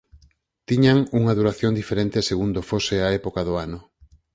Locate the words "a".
3.01-3.07